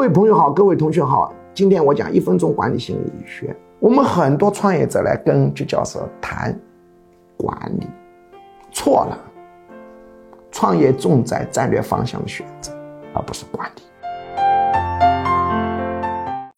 [0.00, 6.58] 各位朋友好，各位同学好，今天我讲一分钟管理心理学，我们很多创业者来跟鞠教授谈
[7.36, 7.86] 管理，
[8.72, 9.18] 错了，
[10.50, 12.72] 创业重在战略方向的选择，
[13.12, 13.82] 而不是管理。